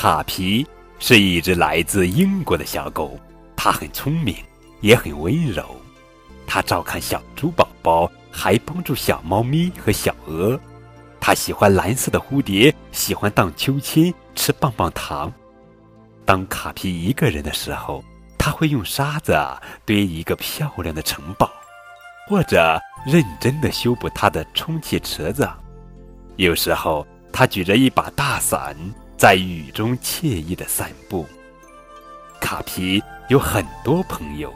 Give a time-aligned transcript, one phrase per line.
[0.00, 0.64] 卡皮
[1.00, 3.18] 是一只来自英国的小狗，
[3.56, 4.32] 它很聪明，
[4.80, 5.74] 也很温柔。
[6.46, 10.56] 它照看小猪宝宝，还帮助小猫咪和小鹅。
[11.18, 15.32] 它喜欢蓝色的蝴蝶，喜欢荡秋千，吃棒棒糖。
[16.24, 18.04] 当卡皮一个人的时候，
[18.38, 19.36] 他会用沙子
[19.84, 21.50] 堆一个漂亮的城堡，
[22.28, 25.50] 或者认真的修补他的充气池子。
[26.36, 28.76] 有时候，他举着一把大伞，
[29.18, 31.26] 在雨中惬意的散步。
[32.40, 34.54] 卡皮有很多朋友，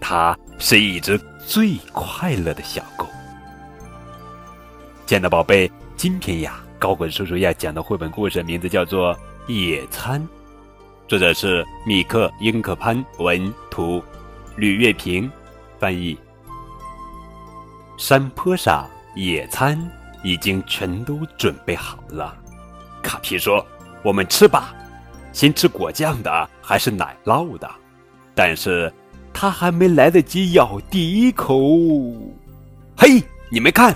[0.00, 1.16] 它是一只
[1.46, 3.06] 最快乐的小狗。
[5.06, 9.14] 亲爱的宝贝，今天呀，高滚叔叔要讲的绘本故事名字叫做
[9.46, 10.20] 《野餐》，
[11.06, 14.02] 作者是米克·英克潘文图，
[14.56, 15.30] 吕月平
[15.78, 16.18] 翻译。
[17.98, 19.80] 山坡上，野餐
[20.24, 22.36] 已经全都准备好了。
[23.00, 23.64] 卡皮说
[24.02, 24.74] ：“我们吃吧，
[25.32, 27.70] 先吃果酱的还是奶酪的？”
[28.34, 28.92] 但是，
[29.32, 31.58] 他还没来得及咬第一口，
[32.96, 33.94] 嘿，你们看！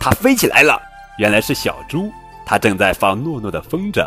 [0.00, 0.80] 它飞起来了，
[1.18, 2.10] 原来是小猪，
[2.44, 4.06] 它正在放诺诺的风筝。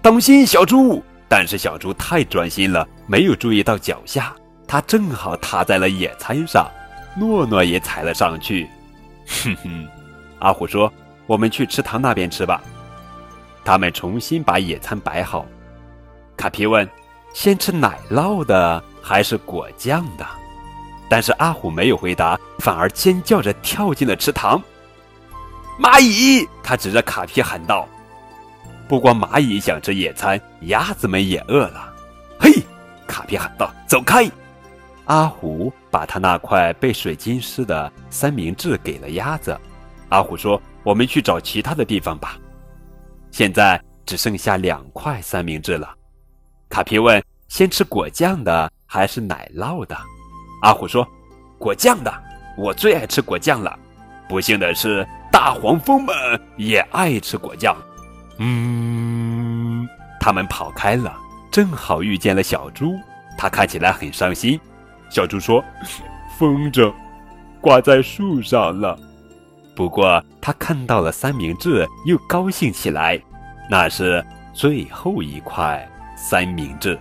[0.00, 1.02] 当心，小猪！
[1.28, 4.34] 但是小猪太专心了，没有注意到脚下，
[4.66, 6.70] 它正好踏在了野餐上，
[7.18, 8.68] 诺诺也踩了上去。
[9.26, 9.86] 哼哼，
[10.38, 10.92] 阿虎说
[11.26, 12.62] ：“我们去池塘那边吃吧。”
[13.66, 15.44] 他们重新把野餐摆好。
[16.36, 16.88] 卡皮问
[17.34, 20.24] ：“先吃奶酪的还是果酱的？”
[21.10, 24.62] 但是阿虎没有回答，反而尖叫着跳进了池塘。
[25.80, 26.46] 蚂蚁！
[26.62, 27.88] 他指着卡皮喊道
[28.88, 31.92] ：“不光蚂蚁想吃野餐，鸭子们也饿了。”
[32.38, 32.52] 嘿！
[33.06, 34.30] 卡皮喊道：“走开！”
[35.06, 39.58] 阿虎把他那块被水浸湿的三明治给了鸭子。
[40.08, 42.38] 阿虎说：“我们去找其他的地方吧。”
[43.36, 45.94] 现在只剩下两块三明治了。
[46.70, 49.94] 卡皮问：“先吃果酱的还是奶酪的？”
[50.64, 51.06] 阿虎说
[51.60, 52.10] ：“果酱的，
[52.56, 53.78] 我最爱吃果酱了。”
[54.26, 55.06] 不幸的是。
[55.30, 56.16] 大黄蜂们
[56.56, 57.76] 也爱吃果酱，
[58.38, 59.86] 嗯，
[60.18, 61.14] 他们跑开了，
[61.50, 62.94] 正好遇见了小猪，
[63.36, 64.58] 它看起来很伤心。
[65.10, 65.62] 小猪说
[66.38, 66.90] ：“风筝
[67.60, 68.98] 挂在树上了。”
[69.76, 73.20] 不过他看到了三明治，又高兴起来。
[73.68, 76.98] 那是最后一块三明治。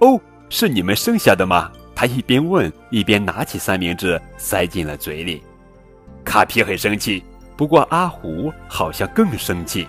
[0.00, 1.70] 哦，是你们剩下的吗？
[1.94, 5.42] 他一边问，一边拿起三明治塞进了嘴里。
[6.24, 7.24] 卡皮很生气。
[7.56, 9.88] 不过阿虎好像更生气。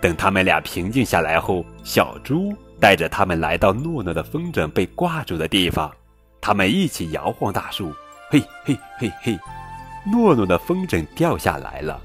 [0.00, 5.90] 等他们俩平静下来后，小猪带着他们来到诺诺的风筝被挂住的地方，
[6.40, 7.92] 他们一起摇晃大树。
[8.30, 9.36] 嘿嘿嘿嘿，
[10.06, 12.00] 诺诺的风筝掉下来了，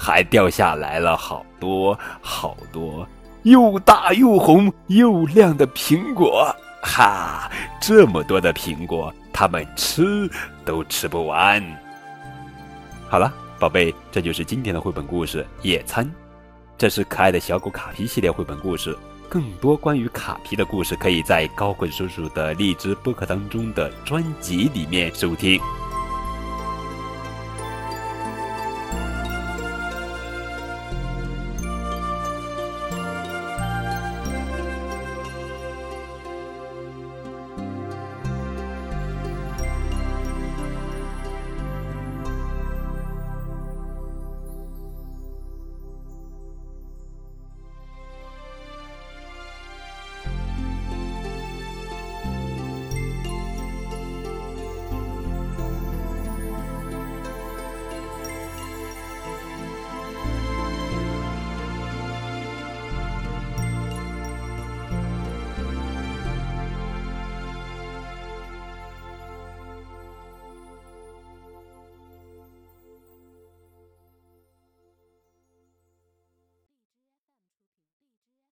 [0.00, 3.06] 还掉下来了好多好多
[3.42, 6.56] 又大又红又亮的苹果。
[6.82, 10.28] 哈，这么多的苹果，他们吃
[10.64, 11.62] 都吃不完。
[13.08, 13.30] 好了。
[13.60, 16.02] 宝贝，这就是今天的绘本故事《野餐》，
[16.78, 18.96] 这是可爱的小狗卡皮系列绘本故事。
[19.28, 25.60] 更多关于卡皮的故事，可以在高滚叔叔的荔枝播客当中的专辑里面收听。